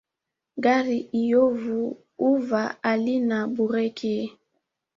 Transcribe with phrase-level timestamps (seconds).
[0.63, 1.79] Gari iyovu
[2.19, 4.15] huva halina bureki